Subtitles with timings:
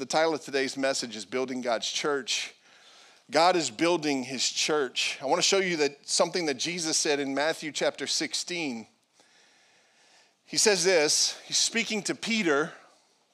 [0.00, 2.54] The title of today's message is Building God's Church.
[3.30, 5.18] God is building his church.
[5.20, 8.86] I want to show you that something that Jesus said in Matthew chapter 16.
[10.46, 12.72] He says this, he's speaking to Peter.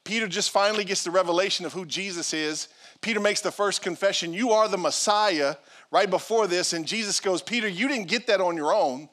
[0.02, 2.67] Peter just finally gets the revelation of who Jesus is.
[3.01, 5.54] Peter makes the first confession, You are the Messiah,
[5.92, 6.72] right before this.
[6.72, 9.08] And Jesus goes, Peter, you didn't get that on your own.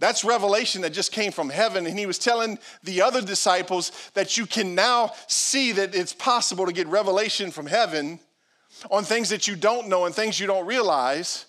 [0.00, 1.86] That's revelation that just came from heaven.
[1.86, 6.66] And he was telling the other disciples that you can now see that it's possible
[6.66, 8.20] to get revelation from heaven
[8.90, 11.46] on things that you don't know and things you don't realize.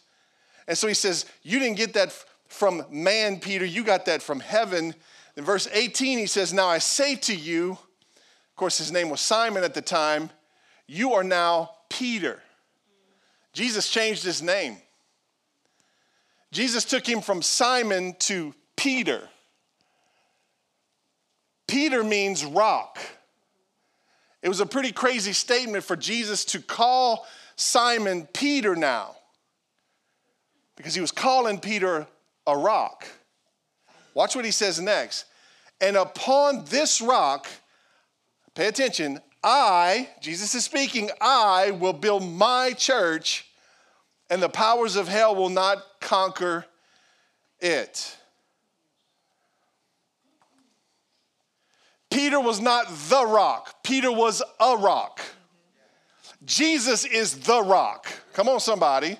[0.67, 2.11] And so he says, You didn't get that
[2.47, 4.95] from man, Peter, you got that from heaven.
[5.37, 9.21] In verse 18, he says, Now I say to you, of course, his name was
[9.21, 10.31] Simon at the time,
[10.87, 12.41] you are now Peter.
[13.53, 14.77] Jesus changed his name.
[16.51, 19.21] Jesus took him from Simon to Peter.
[21.67, 22.97] Peter means rock.
[24.41, 29.15] It was a pretty crazy statement for Jesus to call Simon Peter now
[30.75, 32.07] because he was calling Peter
[32.47, 33.05] a rock.
[34.13, 35.25] Watch what he says next.
[35.81, 37.47] And upon this rock,
[38.55, 43.45] pay attention, I, Jesus is speaking, I will build my church
[44.29, 46.65] and the powers of hell will not conquer
[47.59, 48.17] it.
[52.11, 55.21] Peter was not the rock, Peter was a rock.
[56.45, 58.07] Jesus is the rock.
[58.33, 59.17] Come on, somebody.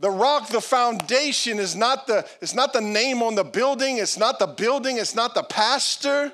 [0.00, 4.18] The rock, the foundation is not the, it's not the name on the building, it's
[4.18, 6.32] not the building, it's not the pastor.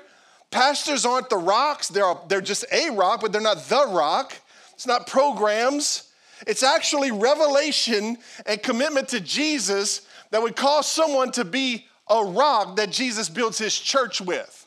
[0.49, 4.35] Pastors aren't the rocks, they're, they're just a rock, but they're not the rock.
[4.73, 6.10] It's not programs.
[6.47, 12.75] It's actually revelation and commitment to Jesus that would cause someone to be a rock
[12.77, 14.57] that Jesus builds his church with.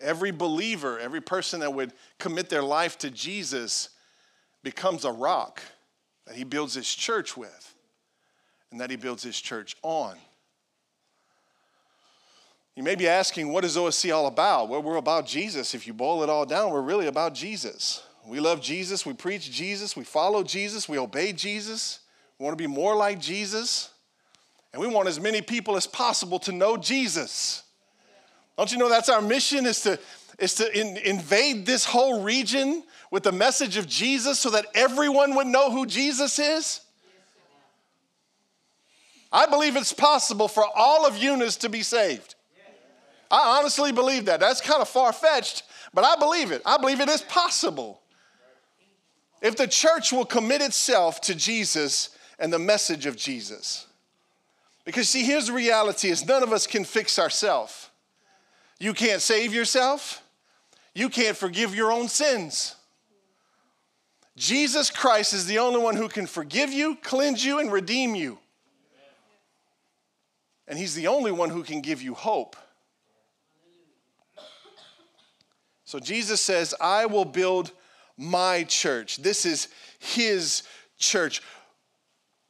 [0.00, 3.90] Every believer, every person that would commit their life to Jesus
[4.64, 5.62] becomes a rock
[6.26, 7.74] that he builds his church with
[8.72, 10.16] and that he builds his church on.
[12.74, 14.68] You may be asking, what is OSC all about?
[14.68, 15.74] Well, we're about Jesus.
[15.74, 18.02] If you boil it all down, we're really about Jesus.
[18.26, 21.98] We love Jesus, we preach Jesus, we follow Jesus, we obey Jesus.
[22.38, 23.90] We want to be more like Jesus.
[24.72, 27.64] And we want as many people as possible to know Jesus.
[28.56, 29.98] Don't you know that's our mission is to,
[30.38, 35.34] is to in, invade this whole region with the message of Jesus so that everyone
[35.34, 36.80] would know who Jesus is?
[39.30, 42.34] I believe it's possible for all of Eunice to be saved.
[43.32, 44.40] I honestly believe that.
[44.40, 45.62] That's kind of far fetched,
[45.94, 46.60] but I believe it.
[46.66, 48.02] I believe it is possible.
[49.40, 53.86] If the church will commit itself to Jesus and the message of Jesus.
[54.84, 57.88] Because see, here's the reality is none of us can fix ourselves.
[58.78, 60.22] You can't save yourself.
[60.94, 62.76] You can't forgive your own sins.
[64.36, 68.38] Jesus Christ is the only one who can forgive you, cleanse you, and redeem you.
[70.68, 72.56] And He's the only one who can give you hope.
[75.92, 77.70] So Jesus says, I will build
[78.16, 79.18] my church.
[79.18, 80.62] This is his
[80.96, 81.42] church.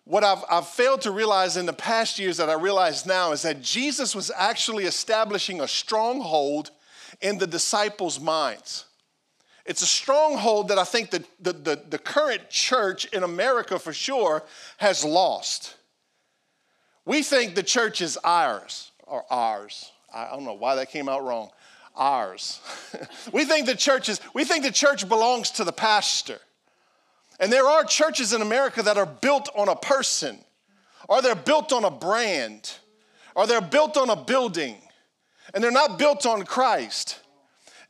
[0.05, 3.43] What I've, I've, failed to realize in the past years that I realize now is
[3.43, 6.71] that Jesus was actually establishing a stronghold
[7.21, 8.85] in the disciples' minds.
[9.67, 14.45] It's a stronghold that I think the, the, the current church in America for sure
[14.77, 15.75] has lost.
[17.05, 19.91] We think the church is ours, or ours.
[20.15, 21.51] I don't know why that came out wrong
[21.97, 22.61] ours.
[23.33, 26.39] we think the church is, we think the church belongs to the pastor.
[27.41, 30.39] And there are churches in America that are built on a person,
[31.09, 32.73] or they're built on a brand,
[33.35, 34.77] or they're built on a building,
[35.53, 37.19] and they're not built on Christ.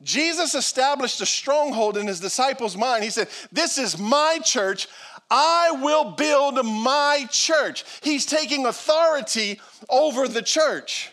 [0.02, 3.04] Jesus established a stronghold in his disciples' mind.
[3.04, 4.88] He said, This is my church.
[5.30, 7.84] I will build my church.
[8.02, 11.11] He's taking authority over the church.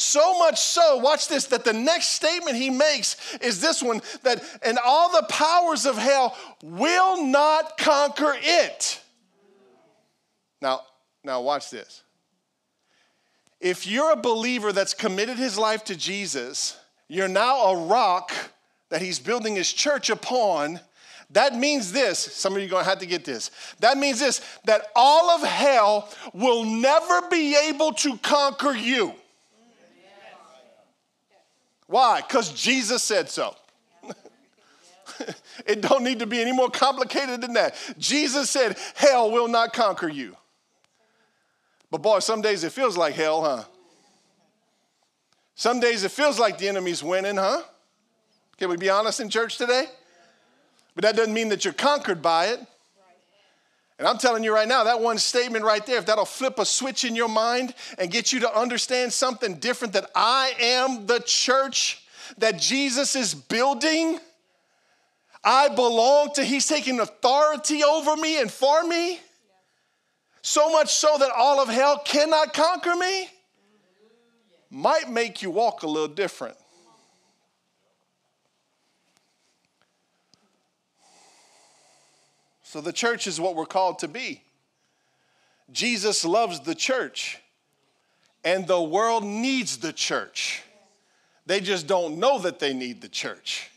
[0.00, 4.42] So much so, watch this, that the next statement he makes is this one that,
[4.62, 8.98] and all the powers of hell will not conquer it.
[10.62, 10.80] Now,
[11.22, 12.02] now watch this.
[13.60, 18.32] If you're a believer that's committed his life to Jesus, you're now a rock
[18.88, 20.80] that he's building his church upon.
[21.28, 23.50] That means this, some of you are gonna have to get this.
[23.80, 29.14] That means this that all of hell will never be able to conquer you.
[31.90, 32.20] Why?
[32.20, 33.56] Because Jesus said so.
[35.66, 37.74] it don't need to be any more complicated than that.
[37.98, 40.36] Jesus said, hell will not conquer you.
[41.90, 43.64] But boy, some days it feels like hell, huh?
[45.56, 47.62] Some days it feels like the enemy's winning, huh?
[48.56, 49.86] Can we be honest in church today?
[50.94, 52.60] But that doesn't mean that you're conquered by it.
[54.00, 56.64] And I'm telling you right now, that one statement right there, if that'll flip a
[56.64, 61.20] switch in your mind and get you to understand something different that I am the
[61.20, 62.02] church
[62.38, 64.18] that Jesus is building,
[65.44, 69.20] I belong to, He's taking authority over me and for me.
[70.40, 73.28] So much so that all of hell cannot conquer me,
[74.70, 76.56] might make you walk a little different.
[82.70, 84.44] So the church is what we're called to be.
[85.72, 87.40] Jesus loves the church,
[88.44, 90.62] and the world needs the church.
[91.46, 93.68] They just don't know that they need the church.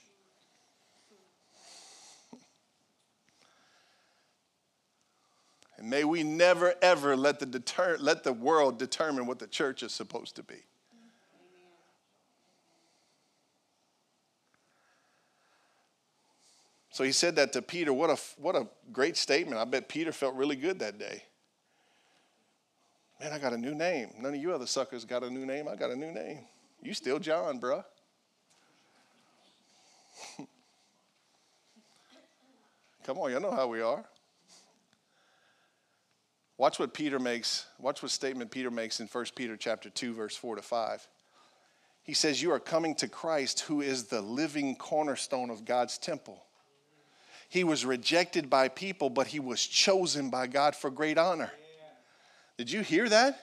[5.79, 9.81] And may we never, ever let the, deter- let the world determine what the church
[9.81, 10.61] is supposed to be.
[16.93, 17.91] So he said that to Peter.
[17.91, 19.59] What a, what a great statement.
[19.59, 21.23] I bet Peter felt really good that day.
[23.19, 24.11] Man, I got a new name.
[24.19, 25.67] None of you other suckers got a new name.
[25.67, 26.41] I got a new name.
[26.83, 27.83] You still John, bruh.
[33.03, 34.05] Come on, you know how we are.
[36.59, 40.35] Watch what Peter makes, watch what statement Peter makes in 1 Peter chapter 2, verse
[40.35, 41.07] 4 to 5.
[42.03, 46.45] He says, You are coming to Christ, who is the living cornerstone of God's temple.
[47.53, 51.51] He was rejected by people, but he was chosen by God for great honor.
[52.57, 53.39] Did you hear that?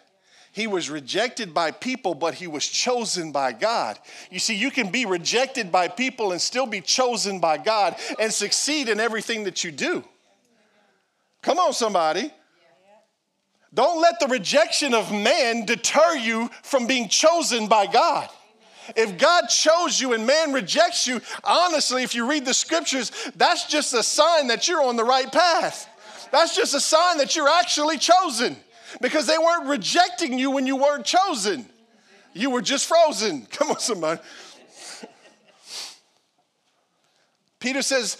[0.51, 4.01] He was rejected by people, but he was chosen by God.
[4.29, 8.33] You see, you can be rejected by people and still be chosen by God and
[8.33, 10.03] succeed in everything that you do.
[11.41, 12.33] Come on, somebody.
[13.73, 18.29] Don't let the rejection of man deter you from being chosen by God.
[18.96, 23.66] If God chose you and man rejects you, honestly, if you read the scriptures, that's
[23.66, 25.88] just a sign that you're on the right path.
[26.32, 28.56] That's just a sign that you're actually chosen
[29.00, 31.66] because they weren't rejecting you when you weren't chosen.
[32.32, 33.46] You were just frozen.
[33.50, 34.20] Come on, somebody.
[37.58, 38.16] Peter says,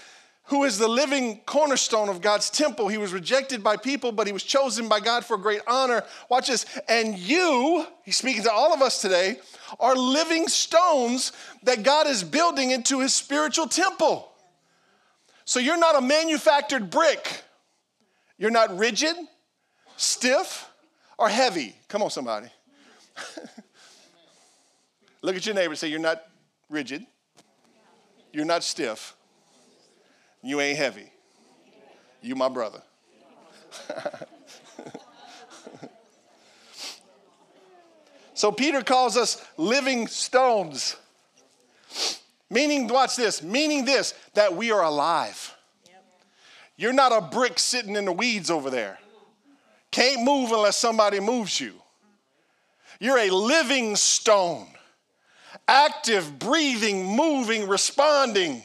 [0.51, 2.89] who is the living cornerstone of God's temple.
[2.89, 6.03] He was rejected by people, but he was chosen by God for great honor.
[6.29, 6.67] Watch this.
[6.89, 9.37] And you, he's speaking to all of us today,
[9.79, 11.31] are living stones
[11.63, 14.29] that God is building into his spiritual temple.
[15.45, 17.45] So you're not a manufactured brick.
[18.37, 19.15] You're not rigid,
[19.97, 20.69] stiff,
[21.17, 21.77] or heavy.
[21.87, 22.49] Come on, somebody.
[25.23, 26.25] Look at your neighbor say, You're not
[26.69, 27.07] rigid,
[28.33, 29.15] you're not stiff
[30.43, 31.11] you ain't heavy.
[32.23, 32.83] You my brother.
[38.35, 40.97] so Peter calls us living stones.
[42.51, 45.57] Meaning, watch this, meaning this, that we are alive.
[46.77, 48.99] You're not a brick sitting in the weeds over there.
[49.91, 51.75] Can't move unless somebody moves you.
[52.99, 54.67] You're a living stone,
[55.69, 58.63] active, breathing, moving, responding.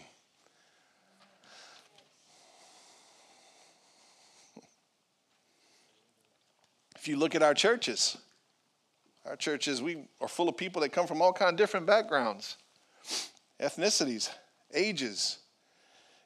[7.06, 8.18] If you look at our churches,
[9.28, 12.58] our churches, we are full of people that come from all kind of different backgrounds,
[13.60, 14.32] ethnicities,
[14.74, 15.38] ages,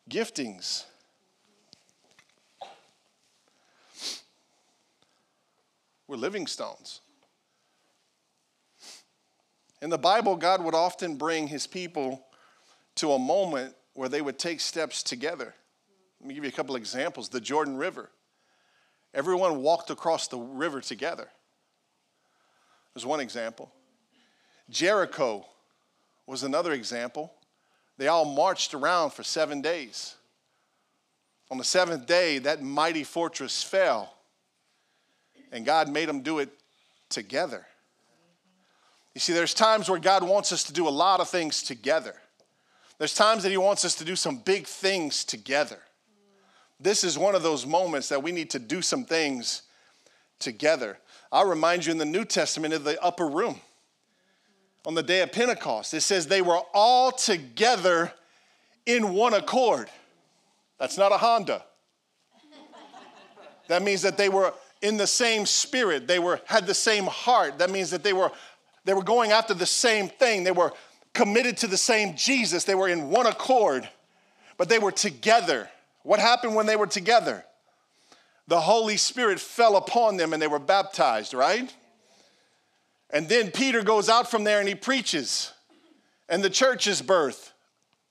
[0.09, 0.85] giftings.
[6.07, 7.01] We're living stones.
[9.81, 12.25] In the Bible, God would often bring his people
[12.95, 15.53] to a moment where they would take steps together.
[16.21, 17.27] Let me give you a couple examples.
[17.27, 18.09] The Jordan River.
[19.13, 21.27] Everyone walked across the river together.
[22.93, 23.71] There's one example.
[24.69, 25.45] Jericho
[26.27, 27.33] was another example.
[27.97, 30.15] They all marched around for seven days.
[31.51, 34.13] On the seventh day, that mighty fortress fell,
[35.51, 36.49] and God made them do it
[37.09, 37.65] together.
[39.15, 42.15] You see, there's times where God wants us to do a lot of things together.
[42.99, 45.79] There's times that He wants us to do some big things together.
[46.79, 49.63] This is one of those moments that we need to do some things
[50.39, 50.97] together.
[51.31, 53.59] I'll remind you in the New Testament of the upper room.
[54.85, 58.13] On the day of Pentecost, it says they were all together
[58.85, 59.89] in one accord.
[60.79, 61.63] That's not a Honda.
[63.67, 66.07] That means that they were in the same spirit.
[66.07, 67.59] They were had the same heart.
[67.59, 68.31] That means that they were
[68.85, 70.43] they were going after the same thing.
[70.43, 70.73] They were
[71.13, 72.63] committed to the same Jesus.
[72.63, 73.87] They were in one accord,
[74.57, 75.69] but they were together.
[76.03, 77.45] What happened when they were together?
[78.49, 81.71] the Holy Spirit fell upon them and they were baptized, right?
[83.11, 85.53] And then Peter goes out from there and he preaches,
[86.27, 87.51] and the church is birthed.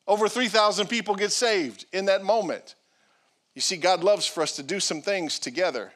[0.06, 2.76] Over 3,000 people get saved in that moment.
[3.54, 5.92] You see, God loves for us to do some things together.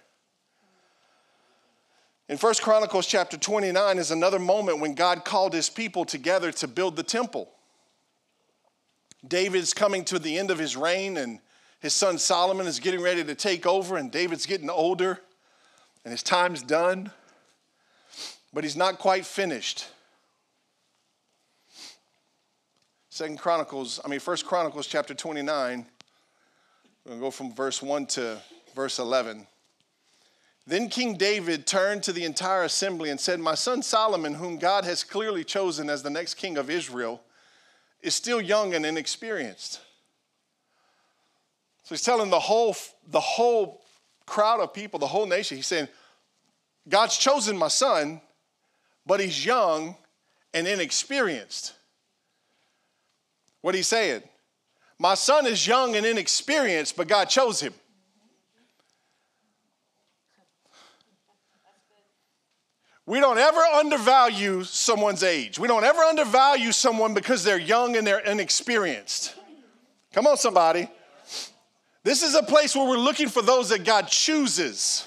[2.28, 6.66] In 1 Chronicles chapter 29 is another moment when God called his people together to
[6.66, 7.48] build the temple.
[9.26, 11.38] David's coming to the end of his reign, and
[11.82, 15.20] his son Solomon is getting ready to take over, and David's getting older,
[16.04, 17.10] and his time's done,
[18.54, 19.88] but he's not quite finished.
[23.10, 25.84] Second Chronicles, I mean, First Chronicles chapter 29,
[27.04, 28.38] we're going to go from verse 1 to
[28.76, 29.48] verse 11.
[30.68, 34.84] Then King David turned to the entire assembly and said, My son Solomon, whom God
[34.84, 37.22] has clearly chosen as the next king of Israel,
[38.02, 39.80] is still young and inexperienced.
[41.82, 42.76] So he's telling the whole,
[43.08, 43.82] the whole
[44.26, 45.88] crowd of people, the whole nation, he's saying,
[46.88, 48.20] God's chosen my son,
[49.06, 49.96] but he's young
[50.54, 51.74] and inexperienced.
[53.60, 54.22] What he's saying?
[54.98, 57.74] My son is young and inexperienced, but God chose him.
[63.04, 65.58] We don't ever undervalue someone's age.
[65.58, 69.34] We don't ever undervalue someone because they're young and they're inexperienced.
[70.12, 70.88] Come on, somebody.
[72.04, 75.06] This is a place where we're looking for those that God chooses.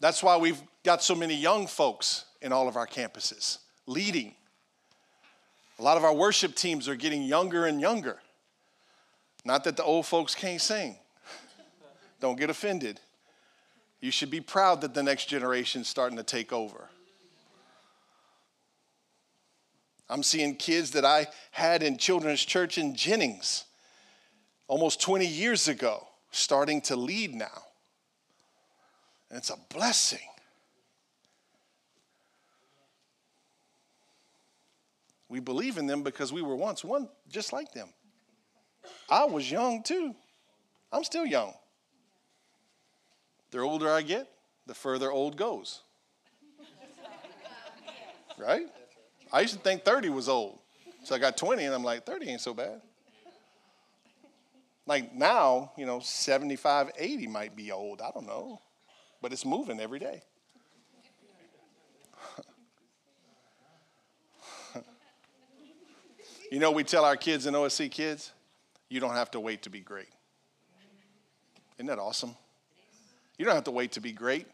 [0.00, 4.34] That's why we've got so many young folks in all of our campuses leading.
[5.78, 8.18] A lot of our worship teams are getting younger and younger.
[9.44, 10.96] Not that the old folks can't sing.
[12.20, 13.00] Don't get offended.
[14.00, 16.88] You should be proud that the next generation is starting to take over.
[20.10, 23.64] I'm seeing kids that I had in children's church in Jennings
[24.66, 27.62] almost 20 years ago starting to lead now.
[29.30, 30.18] And it's a blessing.
[35.28, 37.88] We believe in them because we were once one just like them.
[39.08, 40.16] I was young too.
[40.92, 41.54] I'm still young.
[43.52, 44.28] The older I get,
[44.66, 45.82] the further old goes.
[48.36, 48.66] right?
[49.32, 50.58] I used to think 30 was old.
[51.04, 52.80] So I got 20 and I'm like, 30 ain't so bad.
[54.86, 58.00] Like now, you know, 75, 80 might be old.
[58.00, 58.60] I don't know.
[59.22, 60.22] But it's moving every day.
[66.50, 68.32] you know, we tell our kids in OSC kids,
[68.88, 70.08] you don't have to wait to be great.
[71.76, 72.34] Isn't that awesome?
[73.38, 74.46] You don't have to wait to be great.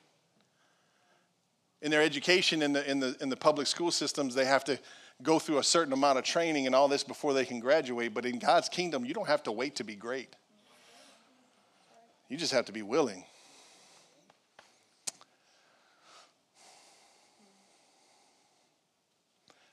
[1.83, 4.79] In their education in the, in the, in the public school systems, they have to
[5.23, 8.15] go through a certain amount of training and all this before they can graduate.
[8.15, 10.35] But in God's kingdom, you don't have to wait to be great.
[12.29, 13.25] You just have to be willing.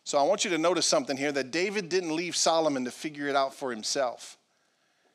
[0.03, 3.27] So I want you to notice something here that David didn't leave Solomon to figure
[3.27, 4.38] it out for himself.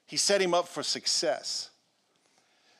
[0.06, 1.70] He set him up for success.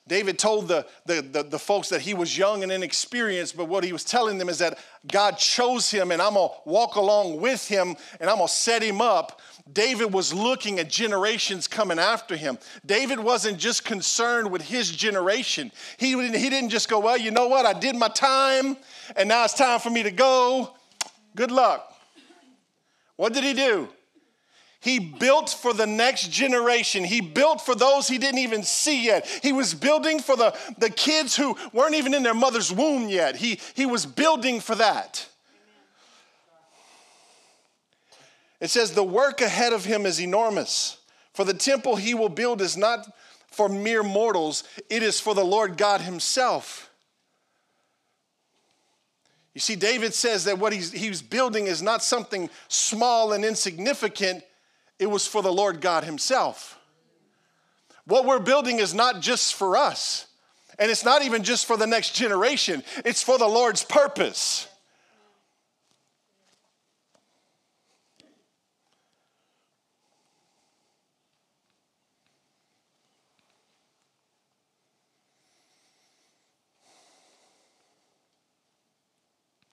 [0.08, 3.84] David told the, the, the, the, folks that he was young and inexperienced, but what
[3.84, 7.68] he was telling them is that God chose him and I'm gonna walk along with
[7.68, 9.40] him and I'm gonna set him up.
[9.70, 12.58] David was looking at generations coming after him.
[12.86, 15.70] David wasn't just concerned with his generation.
[15.98, 17.66] He, he didn't just go, Well, you know what?
[17.66, 18.78] I did my time
[19.14, 20.74] and now it's time for me to go.
[21.36, 21.94] Good luck.
[23.16, 23.88] What did he do?
[24.80, 27.02] He built for the next generation.
[27.02, 29.26] He built for those he didn't even see yet.
[29.42, 33.36] He was building for the, the kids who weren't even in their mother's womb yet.
[33.36, 35.26] He, he was building for that.
[38.60, 40.98] It says, The work ahead of him is enormous.
[41.32, 43.06] For the temple he will build is not
[43.50, 46.90] for mere mortals, it is for the Lord God himself.
[49.54, 54.44] You see, David says that what he's, he's building is not something small and insignificant,
[54.98, 56.78] it was for the Lord God Himself.
[58.04, 60.26] What we're building is not just for us,
[60.78, 64.66] and it's not even just for the next generation, it's for the Lord's purpose.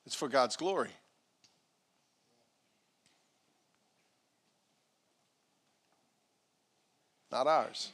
[0.05, 0.91] It's for God's glory.
[7.35, 7.91] Not ours.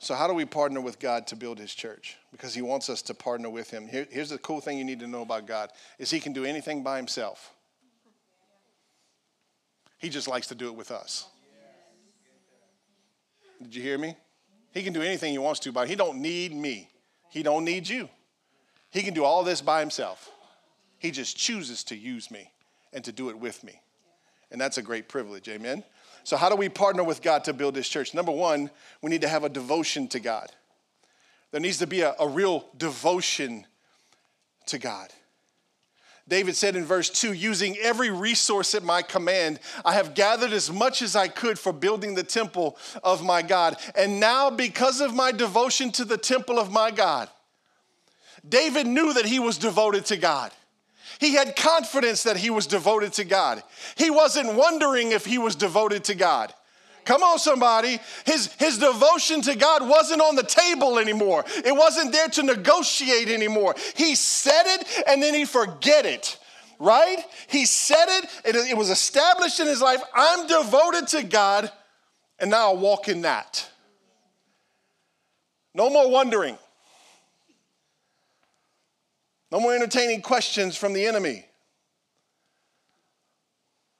[0.00, 2.16] So, how do we partner with God to build his church?
[2.32, 3.86] Because he wants us to partner with him.
[3.86, 6.44] Here, here's the cool thing you need to know about God is he can do
[6.44, 7.52] anything by himself.
[9.98, 11.28] He just likes to do it with us.
[13.62, 14.16] Did you hear me?
[14.72, 16.90] He can do anything he wants to, but he don't need me.
[17.30, 18.08] He don't need you.
[18.90, 20.28] He can do all this by himself.
[20.98, 22.50] He just chooses to use me
[22.94, 23.80] and to do it with me.
[24.50, 25.48] And that's a great privilege.
[25.48, 25.84] Amen.
[26.22, 28.14] So, how do we partner with God to build this church?
[28.14, 28.70] Number one,
[29.02, 30.50] we need to have a devotion to God.
[31.50, 33.66] There needs to be a, a real devotion
[34.66, 35.10] to God.
[36.26, 40.72] David said in verse 2 using every resource at my command, I have gathered as
[40.72, 43.76] much as I could for building the temple of my God.
[43.94, 47.28] And now, because of my devotion to the temple of my God,
[48.48, 50.52] David knew that he was devoted to God.
[51.20, 53.62] He had confidence that he was devoted to God.
[53.96, 56.52] He wasn't wondering if he was devoted to God.
[57.04, 57.98] Come on, somebody.
[58.24, 61.44] His, his devotion to God wasn't on the table anymore.
[61.48, 63.74] It wasn't there to negotiate anymore.
[63.94, 66.38] He said it and then he forget it,
[66.78, 67.18] right?
[67.48, 70.00] He said it, it, it was established in his life.
[70.14, 71.70] I'm devoted to God,
[72.38, 73.70] and now I walk in that.
[75.74, 76.56] No more wondering.
[79.50, 81.44] No more entertaining questions from the enemy.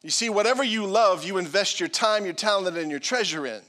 [0.02, 3.62] You see, whatever you love, you invest your time, your talent, and your treasure in.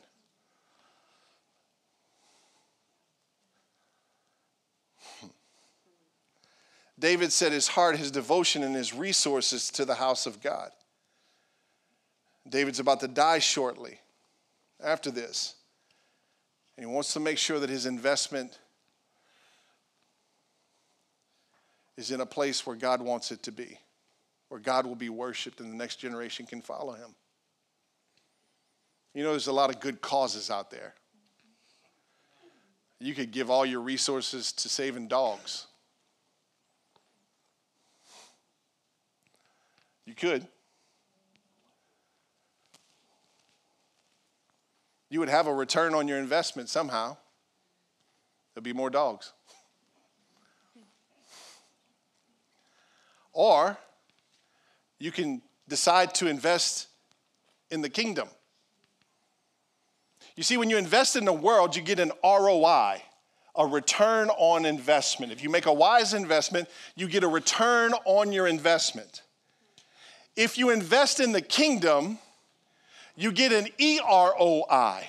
[6.99, 10.71] David set his heart, his devotion, and his resources to the house of God.
[12.49, 13.99] David's about to die shortly
[14.83, 15.55] after this.
[16.75, 18.59] And he wants to make sure that his investment
[21.97, 23.79] is in a place where God wants it to be,
[24.49, 27.15] where God will be worshiped and the next generation can follow him.
[29.13, 30.93] You know, there's a lot of good causes out there.
[32.99, 35.67] You could give all your resources to saving dogs.
[40.05, 40.47] You could.
[45.09, 47.17] You would have a return on your investment somehow.
[48.53, 49.33] There'll be more dogs.
[53.35, 53.77] Or
[54.97, 56.87] you can decide to invest
[57.69, 58.29] in the kingdom.
[60.35, 63.01] You see, when you invest in the world, you get an ROI,
[63.55, 65.31] a return on investment.
[65.31, 69.21] If you make a wise investment, you get a return on your investment.
[70.35, 72.19] If you invest in the kingdom,
[73.15, 75.03] you get an EROI,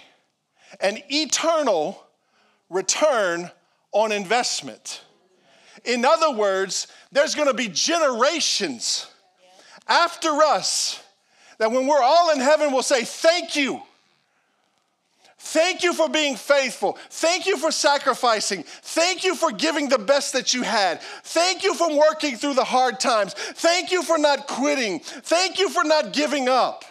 [0.80, 2.04] an eternal
[2.70, 3.50] return
[3.92, 5.02] on investment.
[5.86, 9.06] In other words, there's gonna be generations
[9.88, 11.02] after us
[11.58, 13.82] that when we're all in heaven will say, Thank you.
[15.38, 16.98] Thank you for being faithful.
[17.08, 18.64] Thank you for sacrificing.
[18.64, 21.00] Thank you for giving the best that you had.
[21.22, 23.32] Thank you for working through the hard times.
[23.32, 24.98] Thank you for not quitting.
[24.98, 26.84] Thank you for not giving up.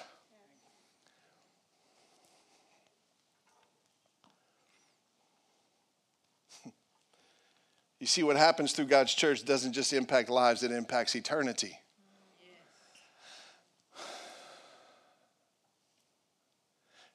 [8.06, 11.80] You see, what happens through God's church doesn't just impact lives, it impacts eternity.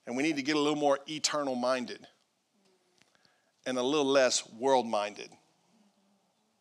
[0.05, 2.05] And we need to get a little more eternal minded
[3.65, 5.31] and a little less world minded.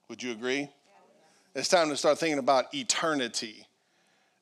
[0.10, 0.70] Would you agree?
[1.56, 3.66] It's time to start thinking about eternity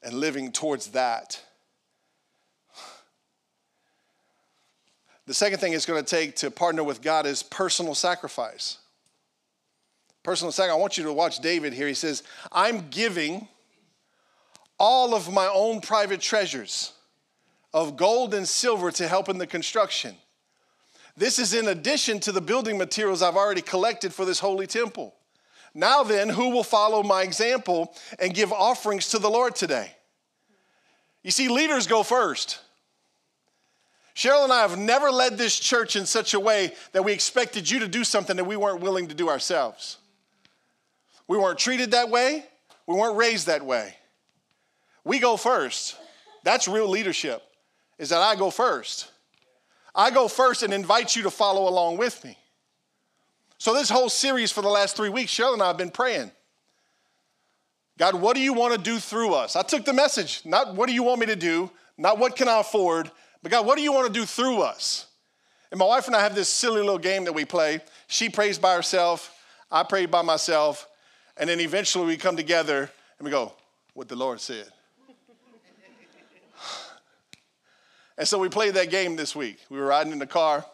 [0.04, 1.42] and living towards that.
[5.28, 8.80] The second thing it's going to take to partner with God is personal sacrifice.
[10.28, 10.78] Personal sacrifice.
[10.78, 11.88] I want you to watch David here.
[11.88, 13.48] He says, I'm giving
[14.78, 16.92] all of my own private treasures
[17.74, 20.16] of gold and silver to help in the construction.
[21.16, 25.16] This is in addition to the building materials I've already collected for this holy temple.
[25.74, 29.92] Now then, who will follow my example and give offerings to the Lord today?
[31.24, 32.60] You see, leaders go first.
[34.14, 37.72] Cheryl and I have never led this church in such a way that we expected
[37.72, 40.00] you to do something that we weren't willing to do ourselves.
[41.28, 42.46] We weren't treated that way,
[42.86, 43.96] we weren't raised that way.
[45.04, 45.98] We go first.
[46.44, 47.42] That's real leadership,
[47.98, 49.12] is that I go first.
[49.94, 52.38] I go first and invite you to follow along with me.
[53.58, 56.32] So, this whole series for the last three weeks, Cheryl and I have been praying.
[57.98, 59.56] God, what do you want to do through us?
[59.56, 62.48] I took the message, not what do you want me to do, not what can
[62.48, 63.10] I afford,
[63.42, 65.08] but God, what do you want to do through us?
[65.72, 67.82] And my wife and I have this silly little game that we play.
[68.08, 69.34] She prays by herself,
[69.72, 70.88] I pray by myself,
[71.40, 73.54] and then eventually we come together and we go,
[73.94, 74.68] what the Lord said.
[78.18, 79.60] and so we played that game this week.
[79.70, 80.66] We were riding in the car,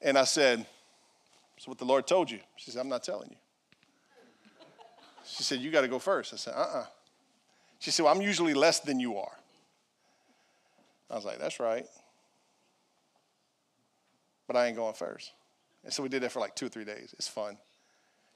[0.00, 0.66] And I said,
[1.58, 2.40] So what the Lord told you?
[2.56, 3.36] She said, I'm not telling you.
[5.24, 6.32] She said, You got to go first.
[6.32, 6.80] I said, Uh uh-uh.
[6.80, 6.86] uh
[7.78, 9.36] She said, Well, I'm usually less than you are.
[11.10, 11.86] I was like, That's right.
[14.46, 15.32] But I ain't going first.
[15.84, 17.14] And so we did that for like two or three days.
[17.18, 17.56] It's fun.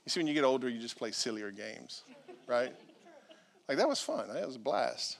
[0.07, 2.03] You see, when you get older, you just play sillier games,
[2.47, 2.73] right?
[3.69, 4.29] Like that was fun.
[4.33, 5.19] That was a blast.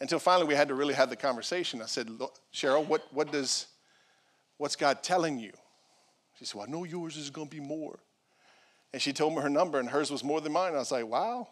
[0.00, 1.80] Until finally we had to really have the conversation.
[1.80, 2.08] I said,
[2.52, 3.66] Cheryl, what, what does,
[4.58, 5.52] what's God telling you?
[6.36, 8.00] She said, well, I know yours is going to be more.
[8.92, 10.74] And she told me her number, and hers was more than mine.
[10.74, 11.46] I was like, wow.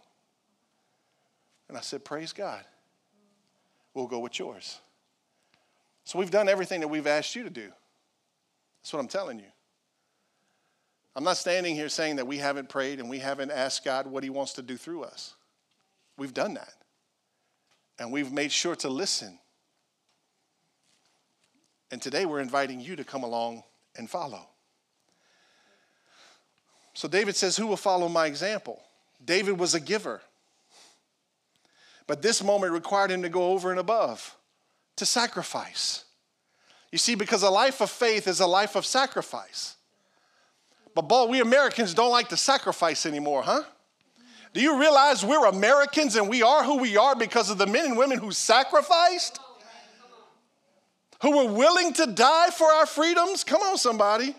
[1.69, 2.65] And I said, praise God.
[3.95, 4.81] We'll go with yours.
[6.03, 7.71] So we've done everything that we've asked you to do.
[8.83, 9.47] That's what I'm telling you.
[11.17, 14.23] I'm not standing here saying that we haven't prayed and we haven't asked God what
[14.23, 15.35] He wants to do through us.
[16.17, 16.75] We've done that.
[17.99, 19.39] And we've made sure to listen.
[21.91, 23.65] And today we're inviting you to come along
[23.97, 24.47] and follow.
[26.95, 28.81] So David says, Who will follow my example?
[29.25, 30.21] David was a giver.
[32.07, 34.37] But this moment required him to go over and above,
[34.97, 36.05] to sacrifice.
[36.91, 39.77] You see, because a life of faith is a life of sacrifice.
[40.95, 43.63] But, boy, we Americans don't like to sacrifice anymore, huh?
[44.53, 47.85] Do you realize we're Americans and we are who we are because of the men
[47.87, 49.39] and women who sacrificed?
[51.23, 53.45] Who were willing to die for our freedoms?
[53.45, 54.35] Come on, somebody.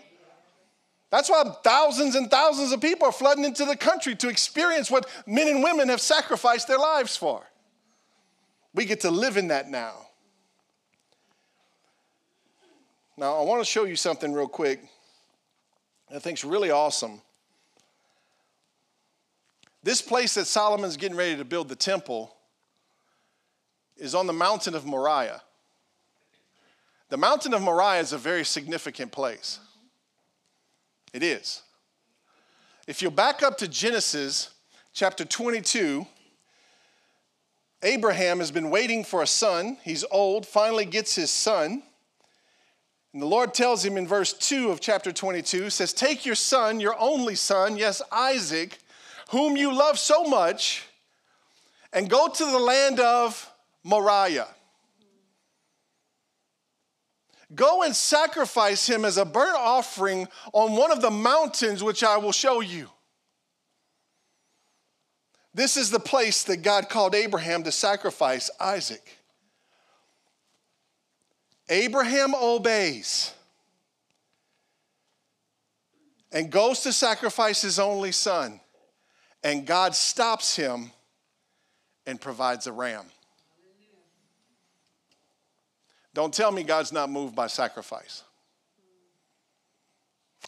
[1.10, 5.08] That's why thousands and thousands of people are flooding into the country to experience what
[5.26, 7.42] men and women have sacrificed their lives for.
[8.74, 10.06] We get to live in that now.
[13.16, 14.80] Now, I want to show you something real quick
[16.14, 17.22] I think is really awesome.
[19.82, 22.36] This place that Solomon's getting ready to build the temple
[23.96, 25.42] is on the mountain of Moriah.
[27.08, 29.58] The mountain of Moriah is a very significant place.
[31.12, 31.62] It is.
[32.86, 34.50] If you back up to Genesis
[34.92, 36.06] chapter 22,
[37.82, 39.78] Abraham has been waiting for a son.
[39.82, 41.82] He's old, finally gets his son.
[43.12, 46.80] And the Lord tells him in verse 2 of chapter 22 says, Take your son,
[46.80, 48.78] your only son, yes, Isaac,
[49.30, 50.86] whom you love so much,
[51.92, 53.50] and go to the land of
[53.84, 54.48] Moriah.
[57.54, 62.16] Go and sacrifice him as a burnt offering on one of the mountains which I
[62.16, 62.88] will show you.
[65.52, 69.18] This is the place that God called Abraham to sacrifice Isaac.
[71.72, 73.32] Abraham obeys
[76.30, 78.60] and goes to sacrifice his only son
[79.42, 80.90] and God stops him
[82.06, 83.06] and provides a ram.
[86.12, 88.22] Don't tell me God's not moved by sacrifice.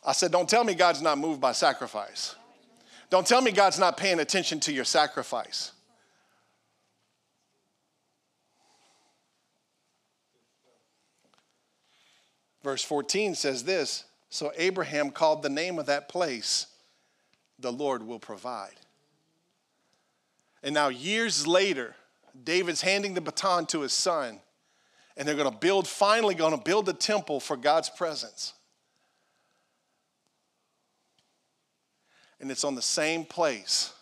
[0.05, 2.35] I said, Don't tell me God's not moved by sacrifice.
[3.09, 5.73] Don't tell me God's not paying attention to your sacrifice.
[12.65, 16.67] Verse 14 says this So Abraham called the name of that place,
[17.59, 18.81] The Lord will provide.
[20.63, 21.95] And now, years later,
[22.43, 24.41] David's handing the baton to his son,
[25.15, 28.55] and they're going to build, finally, going to build a temple for God's presence.
[32.41, 33.93] And it's on the same place,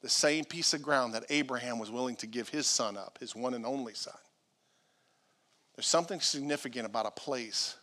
[0.00, 3.36] the same piece of ground that Abraham was willing to give his son up, his
[3.36, 4.14] one and only son.
[5.76, 7.76] There's something significant about a place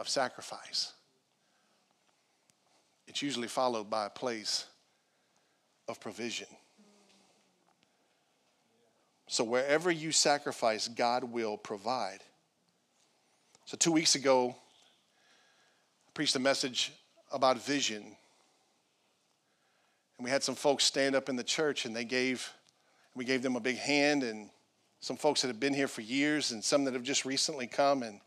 [0.00, 0.92] of sacrifice.
[3.06, 4.64] It's usually followed by a place
[5.88, 6.46] of provision.
[9.28, 12.20] So wherever you sacrifice, God will provide.
[13.66, 14.56] So two weeks ago,
[16.08, 16.92] I preached a message
[17.30, 18.02] about vision.
[20.16, 22.50] And we had some folks stand up in the church and they gave,
[23.14, 24.50] we gave them a big hand and
[25.00, 28.02] some folks that have been here for years and some that have just recently come
[28.02, 28.20] and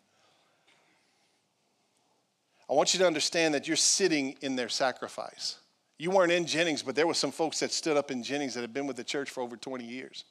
[2.70, 5.58] I want you to understand that you're sitting in their sacrifice.
[5.98, 8.62] You weren't in Jennings, but there were some folks that stood up in Jennings that
[8.62, 10.26] had been with the church for over 20 years.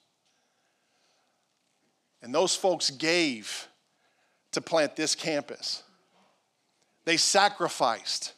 [2.23, 3.69] And those folks gave
[4.53, 5.83] to plant this campus.
[7.05, 8.35] They sacrificed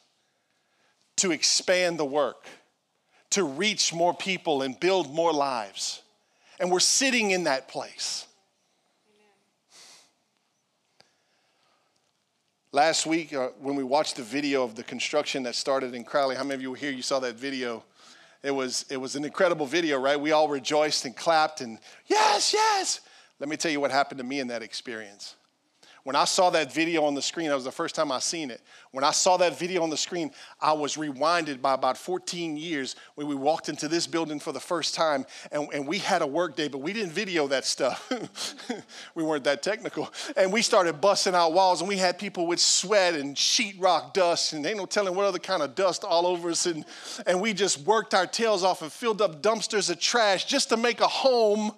[1.17, 2.47] to expand the work,
[3.31, 6.01] to reach more people and build more lives.
[6.59, 8.27] And we're sitting in that place.
[12.75, 16.35] Last week, uh, when we watched the video of the construction that started in Crowley,
[16.35, 16.91] how many of you were here?
[16.91, 17.85] You saw that video.
[18.43, 20.19] It was, it was an incredible video, right?
[20.19, 22.99] We all rejoiced and clapped and, yes, yes.
[23.39, 25.35] Let me tell you what happened to me in that experience.
[26.05, 28.51] When I saw that video on the screen, that was the first time I seen
[28.51, 28.61] it.
[28.91, 30.29] When I saw that video on the screen,
[30.61, 34.59] I was rewinded by about 14 years when we walked into this building for the
[34.59, 38.07] first time and, and we had a work day, but we didn't video that stuff.
[39.15, 40.13] we weren't that technical.
[40.37, 44.53] And we started busting out walls and we had people with sweat and sheetrock dust
[44.53, 46.67] and ain't no telling what other kind of dust all over us.
[46.67, 46.85] And,
[47.25, 50.77] and we just worked our tails off and filled up dumpsters of trash just to
[50.77, 51.71] make a home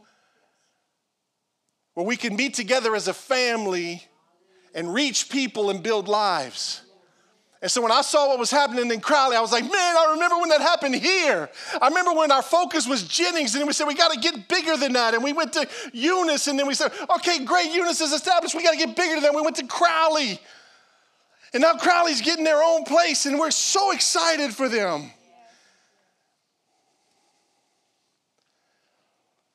[1.93, 4.03] where we can meet together as a family
[4.73, 6.81] and reach people and build lives.
[7.59, 10.11] And so when I saw what was happening in Crowley, I was like, man, I
[10.11, 11.49] remember when that happened here.
[11.81, 14.77] I remember when our focus was Jennings, and we said, we got to get bigger
[14.77, 15.15] than that.
[15.15, 18.53] And we went to Eunice, and then we said, okay, great, Eunice is established.
[18.53, 19.35] We got to get bigger than that.
[19.35, 20.39] We went to Crowley.
[21.51, 25.09] And now Crowley's getting their own place, and we're so excited for them.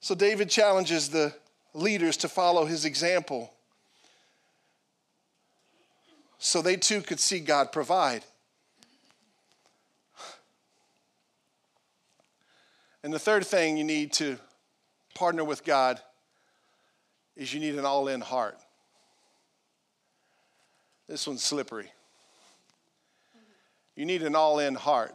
[0.01, 1.33] So David challenges the
[1.73, 3.53] leaders to follow his example
[6.45, 8.25] so they too could see God provide.
[13.05, 14.39] And the third thing you need to
[15.15, 16.01] partner with God
[17.37, 18.59] is you need an all in heart.
[21.09, 21.93] This one's slippery.
[23.95, 25.15] You need an all in heart.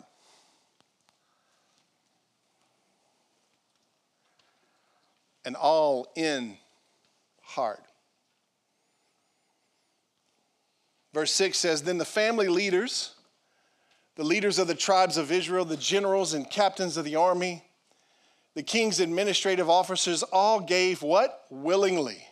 [5.43, 6.57] An all in
[7.41, 7.86] heart.
[11.17, 13.15] Verse 6 says Then the family leaders,
[14.17, 17.63] the leaders of the tribes of Israel, the generals and captains of the army,
[18.53, 21.45] the king's administrative officers all gave what?
[21.49, 22.23] Willingly.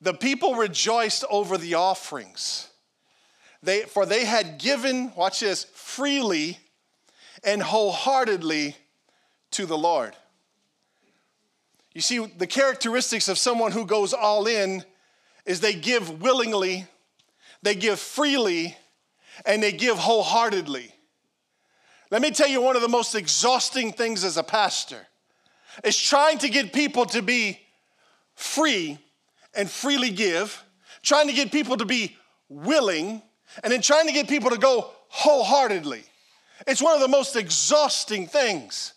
[0.00, 2.70] The people rejoiced over the offerings.
[3.62, 6.56] They, for they had given, watch this, freely
[7.44, 8.76] and wholeheartedly
[9.50, 10.16] to the Lord.
[11.92, 14.84] You see, the characteristics of someone who goes all in
[15.44, 16.86] is they give willingly
[17.62, 18.76] they give freely,
[19.46, 20.92] and they give wholeheartedly.
[22.10, 25.06] Let me tell you one of the most exhausting things as a pastor
[25.82, 27.58] is trying to get people to be
[28.34, 28.98] free
[29.54, 30.62] and freely give,
[31.02, 32.16] trying to get people to be
[32.48, 33.22] willing,
[33.62, 36.02] and then trying to get people to go wholeheartedly.
[36.66, 38.92] It's one of the most exhausting things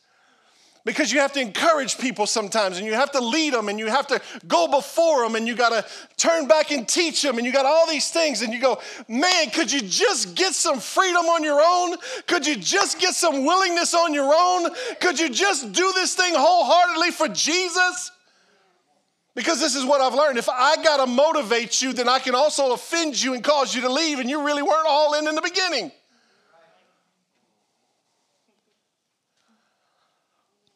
[0.86, 3.88] because you have to encourage people sometimes and you have to lead them and you
[3.88, 7.46] have to go before them and you got to turn back and teach them and
[7.46, 11.26] you got all these things and you go man could you just get some freedom
[11.26, 14.70] on your own could you just get some willingness on your own
[15.02, 18.12] could you just do this thing wholeheartedly for jesus
[19.36, 20.38] because this is what I've learned.
[20.38, 23.82] If I got to motivate you, then I can also offend you and cause you
[23.82, 25.92] to leave, and you really weren't all in in the beginning.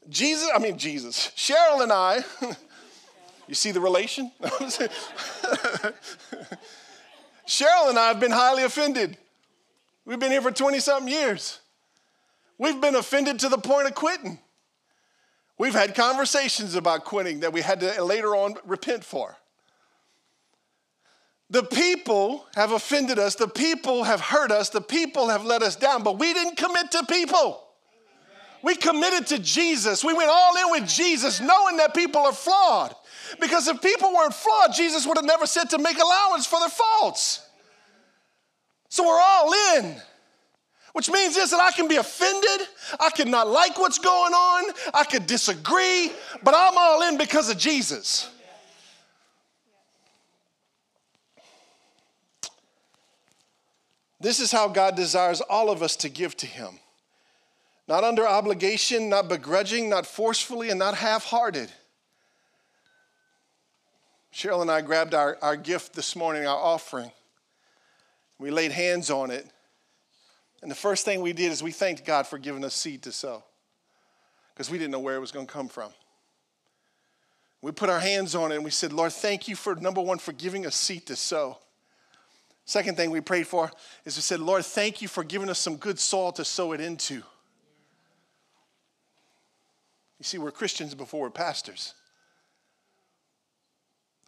[0.10, 2.24] Jesus, I mean, Jesus, Cheryl and I,
[3.48, 4.32] you see the relation?
[7.48, 9.18] Cheryl and I have been highly offended.
[10.06, 11.60] We've been here for 20 something years.
[12.58, 14.40] We've been offended to the point of quitting.
[15.60, 19.38] We've had conversations about quitting that we had to later on repent for.
[21.52, 25.76] The people have offended us, the people have hurt us, the people have let us
[25.76, 27.69] down, but we didn't commit to people.
[28.62, 30.04] We committed to Jesus.
[30.04, 32.94] We went all in with Jesus, knowing that people are flawed.
[33.40, 36.70] Because if people weren't flawed, Jesus would have never said to make allowance for their
[36.70, 37.46] faults.
[38.90, 39.96] So we're all in.
[40.94, 42.68] Which means this that I can be offended,
[43.00, 46.12] I can not like what's going on, I could disagree,
[46.44, 48.28] but I'm all in because of Jesus.
[54.20, 56.80] This is how God desires all of us to give to Him.
[57.90, 61.72] Not under obligation, not begrudging, not forcefully, and not half hearted.
[64.32, 67.12] Cheryl and I grabbed our, our gift this morning, our offering.
[68.38, 69.50] We laid hands on it.
[70.62, 73.12] And the first thing we did is we thanked God for giving us seed to
[73.12, 73.44] sow
[74.54, 75.90] because we didn't know where it was going to come from.
[77.64, 80.20] We put our hands on it and we said, Lord, thank you for number one,
[80.20, 81.58] for giving us seed to sow.
[82.66, 83.72] Second thing we prayed for
[84.06, 86.82] is we said, Lord, thank you for giving us some good soil to sow it
[86.82, 87.24] into.
[90.20, 91.94] You see, we're Christians before we're pastors.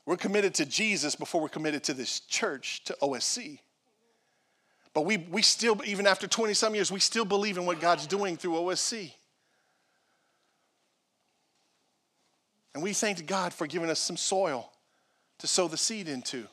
[0.06, 3.60] We're committed to Jesus before we're committed to this church, to OSC.
[4.94, 8.08] But we, we still, even after 20 some years, we still believe in what God's
[8.08, 9.14] doing through OSC.
[12.74, 14.72] And we thank God for giving us some soil
[15.40, 16.48] to sow the seed into.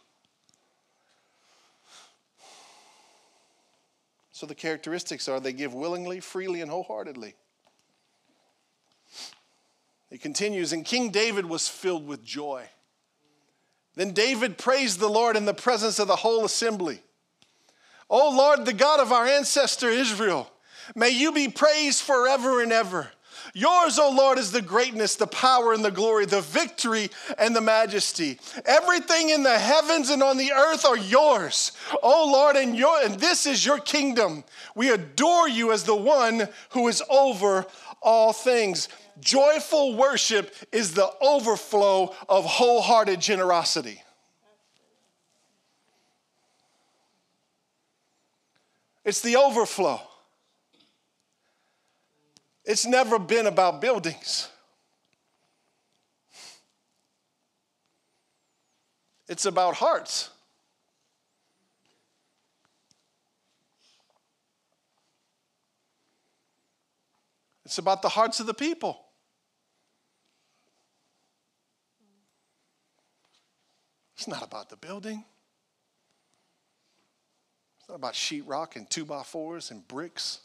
[4.32, 7.34] So the characteristics are they give willingly, freely, and wholeheartedly.
[10.10, 12.68] It continues, and King David was filled with joy.
[13.94, 17.02] Then David praised the Lord in the presence of the whole assembly.
[18.08, 20.50] O Lord, the God of our ancestor Israel,
[20.94, 23.10] may you be praised forever and ever.
[23.54, 27.60] Yours, O Lord, is the greatness, the power, and the glory, the victory, and the
[27.60, 28.38] majesty.
[28.64, 33.18] Everything in the heavens and on the earth are yours, O Lord, and, your, and
[33.18, 34.44] this is your kingdom.
[34.74, 37.66] We adore you as the one who is over
[38.02, 38.88] all things.
[39.20, 44.02] Joyful worship is the overflow of wholehearted generosity.
[49.04, 50.02] It's the overflow.
[52.68, 54.50] It's never been about buildings.
[59.26, 60.28] It's about hearts.
[67.64, 69.02] It's about the hearts of the people.
[74.14, 75.24] It's not about the building.
[77.80, 80.40] It's not about sheetrock and two by fours and bricks.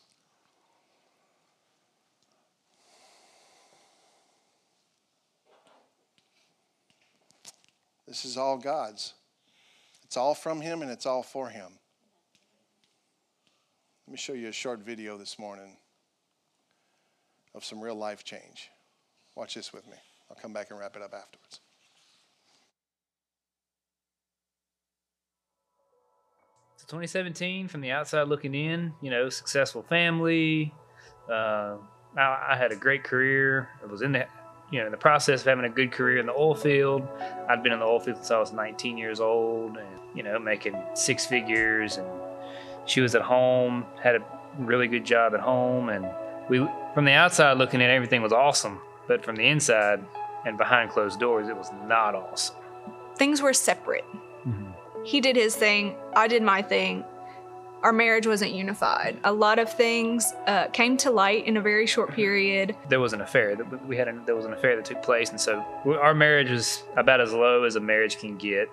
[8.13, 9.15] This is all God's.
[10.03, 11.79] It's all from Him and it's all for Him.
[14.05, 15.77] Let me show you a short video this morning
[17.55, 18.69] of some real life change.
[19.35, 19.95] Watch this with me.
[20.29, 21.59] I'll come back and wrap it up afterwards.
[26.77, 30.71] So 2017, from the outside looking in, you know, successful family.
[31.27, 31.77] Uh,
[32.15, 33.69] I, I had a great career.
[33.81, 34.27] I was in the
[34.73, 37.07] you know, in the process of having a good career in the oil field,
[37.47, 40.39] I'd been in the oil field since I was 19 years old and, you know,
[40.39, 41.97] making six figures.
[41.97, 42.07] And
[42.87, 44.23] she was at home, had a
[44.57, 45.89] really good job at home.
[45.89, 46.07] And
[46.49, 48.79] we, from the outside looking in, everything was awesome.
[49.07, 50.03] But from the inside
[50.43, 52.55] and behind closed doors, it was not awesome.
[53.15, 54.05] Things were separate.
[54.43, 54.71] Mm-hmm.
[55.05, 57.05] He did his thing, I did my thing
[57.83, 59.17] our marriage wasn't unified.
[59.25, 62.75] A lot of things uh, came to light in a very short period.
[62.87, 64.07] There was an affair that we had.
[64.25, 67.63] There was an affair that took place, and so our marriage was about as low
[67.63, 68.69] as a marriage can get.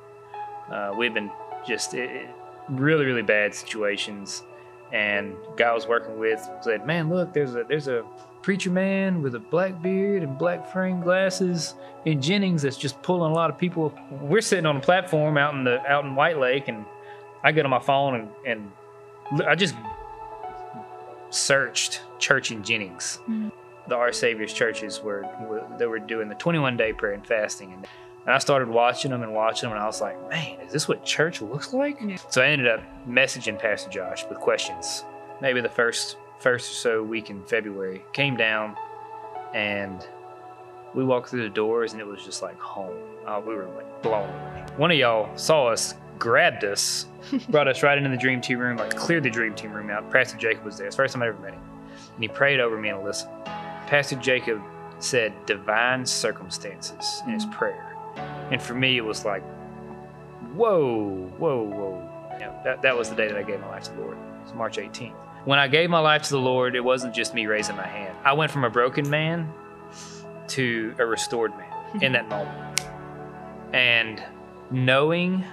[0.70, 1.31] Uh, we've been
[1.66, 2.29] just it,
[2.68, 4.44] really, really bad situations.
[4.92, 8.05] And guy I was working with said, "Man, look, there's a there's a
[8.42, 13.31] preacher man with a black beard and black frame glasses in Jennings that's just pulling
[13.31, 13.92] a lot of people.
[14.11, 16.85] We're sitting on a platform out in the out in White Lake, and
[17.42, 18.73] I get on my phone and, and
[19.47, 19.75] I just
[21.31, 23.19] searched church in Jennings.
[23.23, 23.49] Mm-hmm.
[23.88, 27.73] The Our Savior's churches were, were they were doing the 21 day prayer and fasting,
[27.73, 27.87] and,
[28.27, 30.87] and I started watching them and watching them, and I was like, man, is this
[30.87, 31.99] what church looks like?
[32.01, 32.16] Yeah.
[32.29, 35.05] So I ended up messaging Pastor Josh with questions.
[35.40, 38.77] Maybe the first first or so week in February came down,
[39.55, 40.07] and
[40.95, 42.97] we walked through the doors, and it was just like home.
[43.27, 44.66] Uh, we were like blown away.
[44.77, 47.06] One of y'all saw us grabbed us,
[47.48, 50.09] brought us right into the dream team room, like cleared the dream team room out.
[50.12, 50.87] Pastor Jacob was there.
[50.87, 51.62] It's the first time I ever met him.
[52.14, 53.33] And he prayed over me and listened.
[53.88, 54.62] Pastor Jacob
[55.00, 57.52] said divine circumstances in his mm.
[57.52, 57.96] prayer.
[58.52, 59.42] And for me, it was like,
[60.54, 62.09] whoa, whoa, whoa.
[62.35, 64.16] You know, that, that was the day that I gave my life to the Lord.
[64.16, 65.14] It was March 18th.
[65.46, 68.14] When I gave my life to the Lord, it wasn't just me raising my hand.
[68.24, 69.50] I went from a broken man
[70.48, 72.80] to a restored man in that moment.
[73.72, 74.22] And
[74.70, 75.44] knowing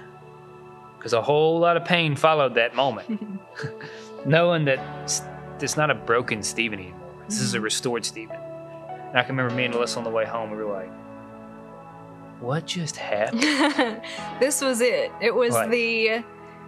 [1.08, 3.40] because a whole lot of pain followed that moment.
[4.26, 4.78] Knowing that
[5.58, 7.00] it's not a broken Stephen anymore.
[7.26, 7.64] This is a mm-hmm.
[7.64, 8.36] restored Stephen.
[8.36, 10.90] And I can remember me and Alyssa on the way home, we were like,
[12.40, 14.02] what just happened?
[14.38, 15.10] this was it.
[15.22, 16.22] It was the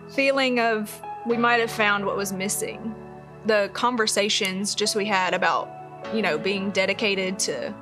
[0.08, 2.94] feeling of we might have found what was missing.
[3.44, 5.68] The conversations just we had about,
[6.14, 7.74] you know, being dedicated to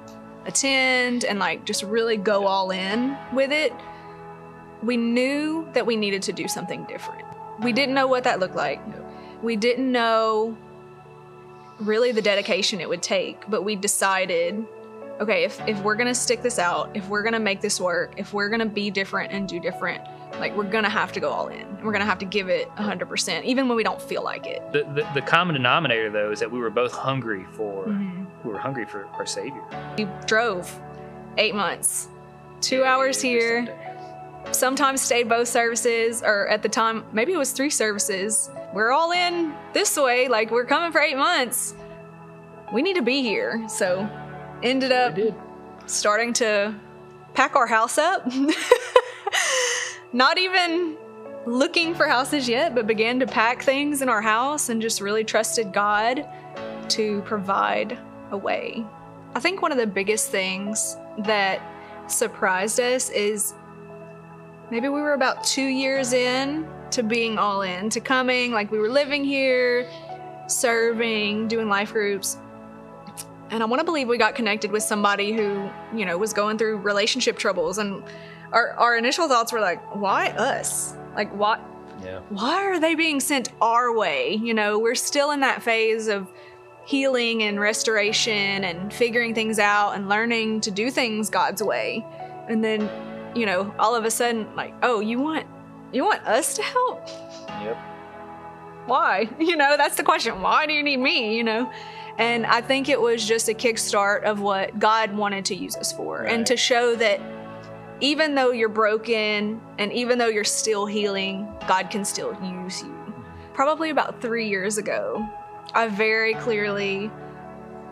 [0.44, 3.73] attend and like just really go all in with it
[4.83, 7.25] we knew that we needed to do something different.
[7.61, 8.81] We didn't know what that looked like.
[9.43, 10.57] We didn't know
[11.81, 14.64] really the dedication it would take, but we decided
[15.21, 18.33] okay, if, if we're gonna stick this out, if we're gonna make this work, if
[18.33, 20.03] we're gonna be different and do different,
[20.38, 21.67] like we're gonna have to go all in.
[21.83, 24.62] We're gonna have to give it 100%, even when we don't feel like it.
[24.73, 28.24] The, the, the common denominator, though, is that we were both hungry for, mm-hmm.
[28.47, 29.62] we were hungry for our Savior.
[29.97, 30.72] We drove
[31.37, 32.09] eight months,
[32.61, 33.66] two hours here,
[34.53, 38.51] sometimes stayed both services, or at the time, maybe it was three services.
[38.72, 41.74] We're all in this way, like we're coming for eight months.
[42.72, 43.66] We need to be here.
[43.68, 44.09] So
[44.62, 45.16] ended up
[45.86, 46.74] starting to
[47.34, 48.26] pack our house up.
[50.12, 50.96] Not even
[51.46, 55.24] looking for houses yet, but began to pack things in our house and just really
[55.24, 56.26] trusted God
[56.88, 57.99] to provide
[58.30, 58.84] a way.
[59.34, 61.61] I think one of the biggest things that
[62.11, 63.55] surprised us is
[64.71, 68.79] maybe we were about two years in to being all in, to coming, like we
[68.79, 69.89] were living here,
[70.47, 72.39] serving, doing life groups.
[73.51, 76.59] And I want to believe we got connected with somebody who, you know, was going
[76.59, 77.79] through relationship troubles.
[77.79, 78.03] And
[78.53, 80.95] our, our initial thoughts were like, why us?
[81.14, 81.61] Like, what?
[82.03, 82.21] Yeah.
[82.29, 84.35] Why are they being sent our way?
[84.35, 86.29] You know, we're still in that phase of
[86.85, 92.05] healing and restoration and figuring things out and learning to do things God's way.
[92.49, 92.89] And then,
[93.39, 95.47] you know, all of a sudden, like, oh, you want
[95.93, 97.07] you want us to help?
[97.49, 97.76] Yep.
[98.86, 99.28] Why?
[99.39, 100.43] You know, that's the question.
[100.43, 101.36] Why do you need me?
[101.36, 101.72] You know?
[102.18, 105.93] And I think it was just a kickstart of what God wanted to use us
[105.93, 106.32] for Right.
[106.32, 107.20] and to show that
[108.01, 112.89] even though you're broken and even though you're still healing, God can still use you.
[112.89, 113.55] Mm-hmm.
[113.55, 115.24] Probably about three years ago,
[115.74, 117.11] I very clearly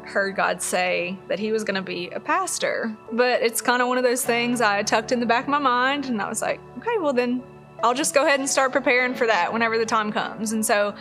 [0.09, 2.97] heard God say that He was going to be a pastor.
[3.13, 5.59] But it's kind of one of those things I tucked in the back of my
[5.59, 7.43] mind, and I was like, okay, well, then
[7.83, 10.53] I'll just go ahead and start preparing for that whenever the time comes.
[10.53, 10.95] And so,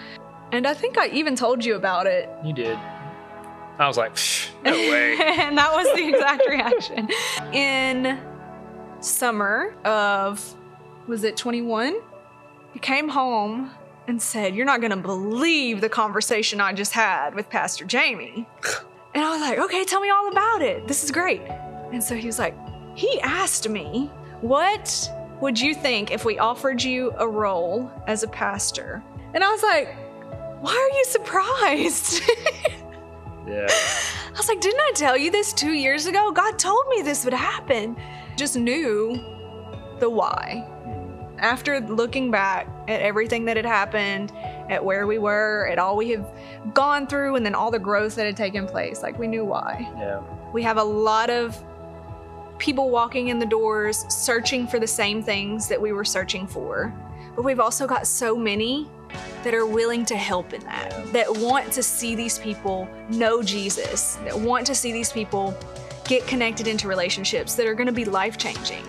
[0.51, 2.29] and I think I even told you about it.
[2.43, 2.77] You did.
[3.77, 4.17] I was like,
[4.63, 5.17] no way.
[5.19, 7.09] and that was the exact reaction.
[7.53, 8.19] In
[9.01, 10.55] summer of,
[11.07, 11.95] was it 21?
[12.73, 13.71] He came home
[14.07, 18.47] and said, You're not going to believe the conversation I just had with Pastor Jamie.
[19.15, 20.87] And I was like, Okay, tell me all about it.
[20.87, 21.41] This is great.
[21.91, 22.55] And so he was like,
[22.95, 24.11] He asked me,
[24.41, 25.09] What
[25.41, 29.03] would you think if we offered you a role as a pastor?
[29.33, 29.95] And I was like,
[30.61, 32.21] Why are you surprised?
[33.47, 33.67] Yeah.
[33.69, 36.31] I was like, didn't I tell you this two years ago?
[36.31, 37.95] God told me this would happen.
[38.35, 39.13] Just knew
[39.99, 40.65] the why.
[40.83, 41.39] Hmm.
[41.39, 44.31] After looking back at everything that had happened,
[44.69, 46.27] at where we were, at all we have
[46.73, 49.87] gone through, and then all the growth that had taken place, like we knew why.
[49.97, 50.21] Yeah.
[50.53, 51.61] We have a lot of
[52.57, 56.93] people walking in the doors searching for the same things that we were searching for.
[57.35, 58.89] But we've also got so many
[59.43, 61.11] that are willing to help in that, Yeah.
[61.11, 65.53] that want to see these people know Jesus, that want to see these people
[66.05, 68.83] get connected into relationships that are going to be life changing.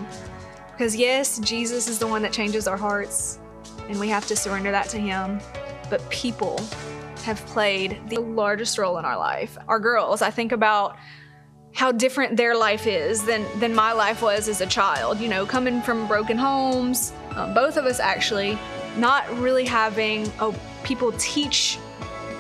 [0.73, 3.39] Because, yes, Jesus is the one that changes our hearts,
[3.89, 5.41] and we have to surrender that to Him.
[5.89, 6.61] But people
[7.25, 9.59] have played the largest role in our life.
[9.69, 10.97] Our girls, I think about
[11.75, 15.21] how different their life is than than my life was as a child.
[15.21, 18.59] You know, coming from broken homes, um, both of us actually,
[18.97, 21.79] not really having oh, people teach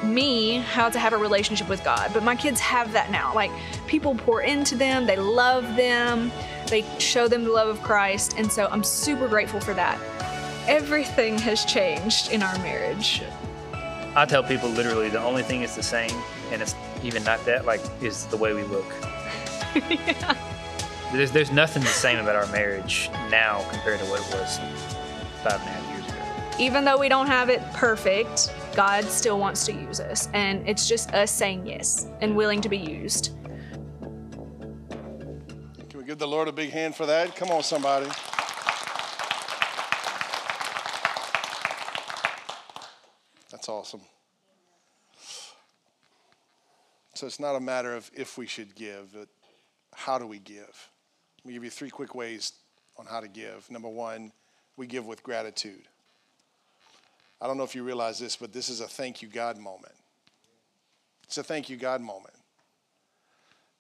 [0.03, 2.13] me how to have a relationship with God.
[2.15, 3.35] But my kids have that now.
[3.35, 3.51] Like
[3.87, 6.31] people pour into them, they love them,
[6.69, 9.99] they show them the love of Christ, and so I'm super grateful for that.
[10.69, 13.23] Everything has changed in our marriage.
[14.17, 16.11] I tell people literally the only thing is the same,
[16.51, 18.87] and it's even not that, like, is the way we look.
[21.13, 24.59] There's, there's nothing the same about our marriage now compared to what it was
[25.45, 26.57] five and a half years ago.
[26.59, 30.29] even though we don't have it perfect, God still wants to use us.
[30.35, 33.31] And it's just us saying yes and willing to be used.
[35.89, 37.37] Can we give the Lord a big hand for that?
[37.37, 38.11] Come on, somebody.
[43.67, 44.03] That's awesome.
[47.15, 49.27] So it's not a matter of if we should give, but
[49.93, 50.89] how do we give?
[51.39, 52.53] Let me give you three quick ways
[52.97, 53.69] on how to give.
[53.69, 54.31] Number one,
[54.77, 55.83] we give with gratitude.
[57.41, 59.95] I don't know if you realize this, but this is a thank you, God moment.
[61.25, 62.37] It's a thank you, God moment.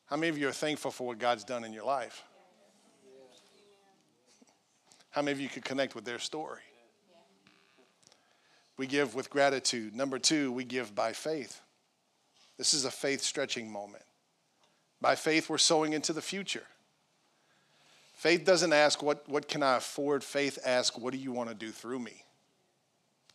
[0.06, 2.24] How many of you are thankful for what God's done in your life?
[5.10, 6.62] How many of you could connect with their story?
[8.76, 9.94] We give with gratitude.
[9.94, 11.60] Number two, we give by faith.
[12.58, 14.04] This is a faith stretching moment.
[15.00, 16.64] By faith, we're sowing into the future.
[18.14, 20.24] Faith doesn't ask, what, what can I afford?
[20.24, 22.24] Faith asks, what do you want to do through me?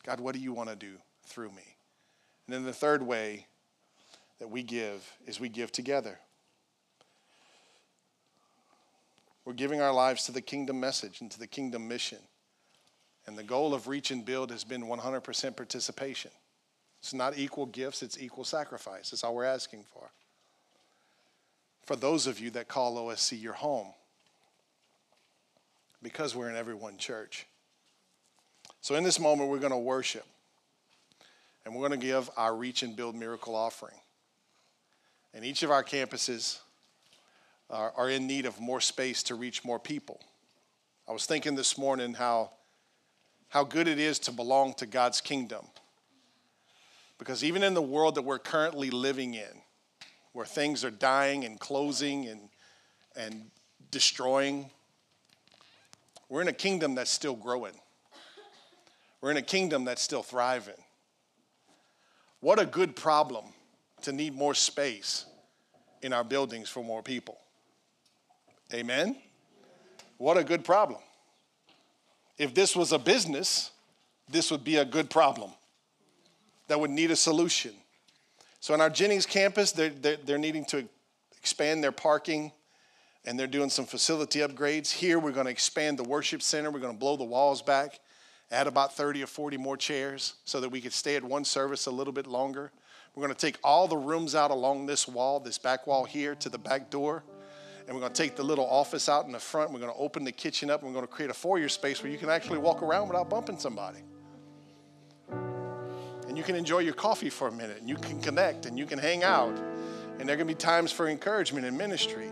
[0.04, 0.94] God, what do you want to do
[1.26, 1.76] through me?
[2.48, 3.46] And then the third way
[4.40, 6.20] that we give is we give together.
[9.46, 12.20] We're giving our lives to the kingdom message and to the kingdom mission.
[13.28, 16.32] And the goal of Reach and Build has been 100% participation.
[17.00, 19.10] It's not equal gifts, it's equal sacrifice.
[19.10, 20.12] That's all we're asking for.
[21.86, 23.88] For those of you that call OSC your home,
[26.04, 27.46] because we're in every one church.
[28.82, 30.26] So, in this moment, we're going to worship
[31.66, 33.96] and we're going to give our Reach and Build miracle offering.
[35.34, 36.60] And each of our campuses
[37.70, 40.20] are, are in need of more space to reach more people.
[41.08, 42.52] I was thinking this morning how,
[43.52, 45.66] how good it is to belong to God's kingdom.
[47.20, 49.62] Because even in the world that we're currently living in,
[50.32, 52.50] where things are dying and closing and,
[53.16, 53.52] and
[53.92, 54.70] destroying,
[56.30, 57.74] We're in a kingdom that's still growing.
[59.20, 60.82] We're in a kingdom that's still thriving.
[62.40, 63.44] What a good problem
[64.04, 65.26] to need more space
[66.02, 67.38] in our buildings for more people.
[68.74, 69.18] Amen?
[70.18, 71.02] What a good problem.
[72.42, 73.70] If this was a business,
[74.28, 75.52] this would be a good problem
[76.70, 77.72] that would need a solution.
[78.60, 80.90] So, in our Jennings campus, they're, they're, they're needing to
[81.38, 82.52] expand their parking
[83.26, 84.90] and they're doing some facility upgrades.
[84.90, 86.72] Here, we're going to expand the worship center.
[86.72, 88.00] We're going to blow the walls back,
[88.50, 91.86] add about 30 or 40 more chairs so that we could stay at one service
[91.86, 92.72] a little bit longer.
[93.14, 96.34] We're going to take all the rooms out along this wall, this back wall here,
[96.34, 97.24] to the back door.
[97.92, 99.74] And we're going to take the little office out in the front.
[99.74, 100.82] We're going to open the kitchen up.
[100.82, 103.30] And we're going to create a foyer space where you can actually walk around without
[103.30, 103.98] bumping somebody.
[105.30, 107.80] And you can enjoy your coffee for a minute.
[107.82, 109.60] And you can connect and you can hang out.
[110.18, 112.30] And there are going to be times for encouragement and ministry.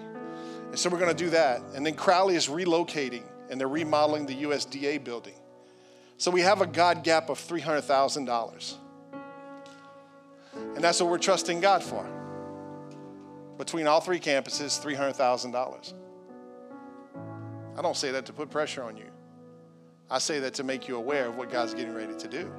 [0.69, 1.61] And so we're going to do that.
[1.75, 5.35] And then Crowley is relocating and they're remodeling the USDA building.
[6.17, 8.75] So we have a God gap of $300,000.
[10.53, 12.18] And that's what we're trusting God for.
[13.59, 15.93] Between all three campuses, $300,000.
[17.77, 19.11] I don't say that to put pressure on you.
[20.09, 22.51] I say that to make you aware of what God's getting ready to do.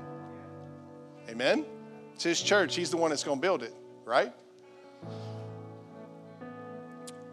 [1.30, 1.64] Amen?
[2.14, 2.76] It's His church.
[2.76, 3.74] He's the one that's going to build it,
[4.04, 4.30] right?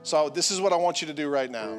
[0.02, 1.78] So, this is what I want you to do right now.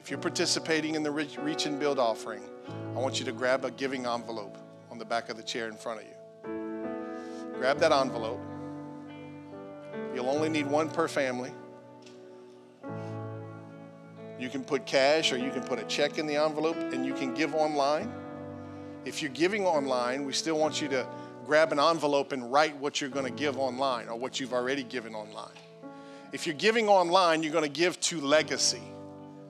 [0.00, 2.42] If you're participating in the Reach and Build offering,
[2.96, 4.58] I want you to grab a giving envelope
[4.90, 6.25] on the back of the chair in front of you.
[7.58, 8.40] Grab that envelope.
[10.14, 11.52] You'll only need one per family.
[14.38, 17.14] You can put cash or you can put a check in the envelope and you
[17.14, 18.12] can give online.
[19.04, 21.06] If you're giving online, we still want you to
[21.46, 24.82] grab an envelope and write what you're going to give online or what you've already
[24.82, 25.54] given online.
[26.32, 28.82] If you're giving online, you're going to give to legacy.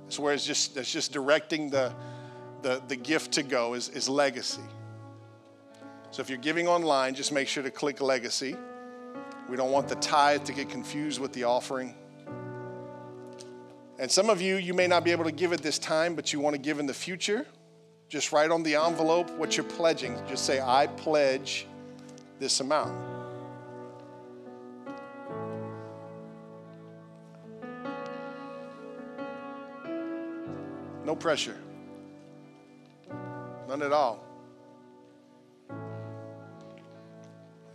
[0.04, 1.92] That's where it's just, that's just directing the,
[2.62, 4.62] the, the gift to go is, is legacy.
[6.16, 8.56] So if you're giving online, just make sure to click legacy.
[9.50, 11.94] We don't want the tithe to get confused with the offering.
[13.98, 16.32] And some of you, you may not be able to give at this time, but
[16.32, 17.46] you want to give in the future.
[18.08, 20.18] Just write on the envelope what you're pledging.
[20.26, 21.66] Just say, I pledge
[22.38, 22.96] this amount.
[31.04, 31.58] No pressure.
[33.68, 34.25] None at all.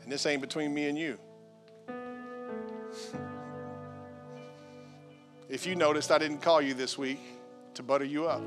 [0.04, 1.18] And this ain't between me and you.
[5.52, 7.20] if you noticed, I didn't call you this week
[7.76, 8.42] to butter you up.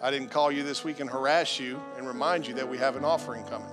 [0.00, 2.94] I didn't call you this week and harass you and remind you that we have
[2.94, 3.72] an offering coming.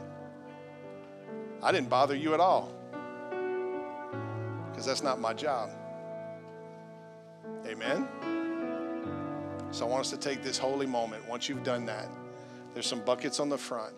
[1.62, 2.74] I didn't bother you at all
[4.72, 5.70] because that's not my job.
[7.68, 8.08] Amen?
[9.72, 11.28] So I want us to take this holy moment.
[11.30, 12.08] Once you've done that,
[12.74, 13.94] there's some buckets on the front.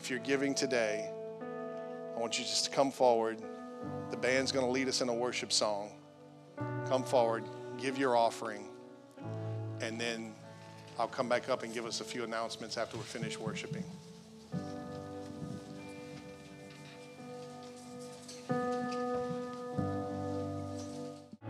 [0.00, 1.10] If you're giving today,
[2.16, 3.36] I want you just to come forward.
[4.10, 5.92] The band's going to lead us in a worship song.
[6.88, 7.44] Come forward,
[7.78, 8.64] give your offering,
[9.82, 10.32] and then
[10.98, 13.84] I'll come back up and give us a few announcements after we're finished worshiping.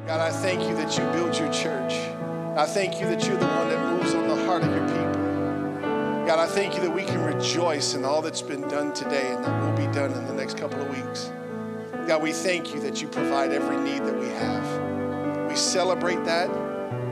[0.08, 1.92] God, I thank you that you build your church.
[2.58, 5.09] I thank you that you're the one that moves on the heart of your people.
[6.30, 9.44] God, I thank you that we can rejoice in all that's been done today and
[9.44, 11.32] that will be done in the next couple of weeks.
[12.06, 15.48] God, we thank you that you provide every need that we have.
[15.48, 16.48] We celebrate that.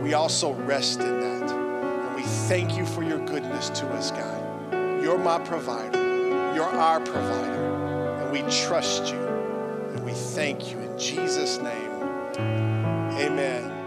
[0.05, 1.51] We also rest in that.
[1.51, 5.03] And we thank you for your goodness to us, God.
[5.03, 6.55] You're my provider.
[6.55, 8.23] You're our provider.
[8.23, 9.19] And we trust you.
[9.19, 11.91] And we thank you in Jesus' name.
[13.19, 13.78] Amen.